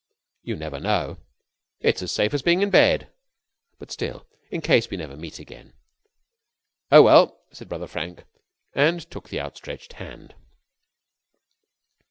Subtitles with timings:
[0.41, 1.19] "You never know."
[1.79, 3.11] "It's as safe as being in bed."
[3.77, 5.73] "But still, in case we never meet again"
[6.91, 8.23] "Oh, well," said Brother Frank,
[8.73, 10.33] and took the outstretched hand.